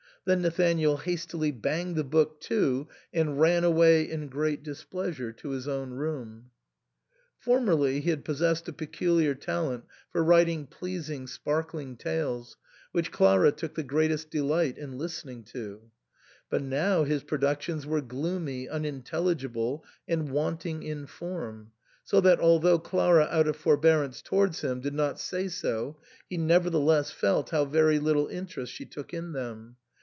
[0.23, 5.67] Then Nathanael hastily banged the book to and ran away in great displeasure to his
[5.67, 6.51] own room.
[7.39, 12.55] Formerly he had possessed a peculiar talent for writ ing pleasing, sparkling tales,
[12.91, 15.89] which Clara took the greatest delight in listening to;
[16.51, 21.71] but now his productions were gloomy, unintelligible, and wanting in form,
[22.03, 25.99] so that, although Clara out of forbearance towards him did not say so,
[26.29, 29.77] he nevertheless felt how very little interest she took in them.